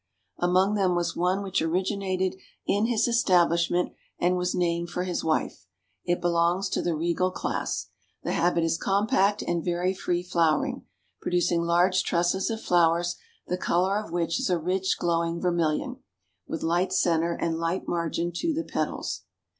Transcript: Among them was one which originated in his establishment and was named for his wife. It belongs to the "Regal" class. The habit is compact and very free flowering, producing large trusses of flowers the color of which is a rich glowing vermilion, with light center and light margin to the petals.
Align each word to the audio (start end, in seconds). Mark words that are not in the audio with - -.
Among 0.39 0.73
them 0.73 0.95
was 0.95 1.15
one 1.15 1.43
which 1.43 1.61
originated 1.61 2.35
in 2.65 2.87
his 2.87 3.07
establishment 3.07 3.93
and 4.17 4.35
was 4.35 4.55
named 4.55 4.89
for 4.89 5.03
his 5.03 5.23
wife. 5.23 5.67
It 6.05 6.19
belongs 6.19 6.69
to 6.69 6.81
the 6.81 6.95
"Regal" 6.95 7.29
class. 7.29 7.91
The 8.23 8.31
habit 8.31 8.63
is 8.63 8.79
compact 8.79 9.43
and 9.43 9.63
very 9.63 9.93
free 9.93 10.23
flowering, 10.23 10.85
producing 11.21 11.61
large 11.61 12.01
trusses 12.01 12.49
of 12.49 12.61
flowers 12.63 13.15
the 13.45 13.59
color 13.59 13.99
of 14.03 14.11
which 14.11 14.39
is 14.39 14.49
a 14.49 14.57
rich 14.57 14.97
glowing 14.97 15.39
vermilion, 15.39 15.97
with 16.47 16.63
light 16.63 16.91
center 16.91 17.33
and 17.33 17.59
light 17.59 17.87
margin 17.87 18.31
to 18.37 18.55
the 18.55 18.63
petals. 18.63 19.25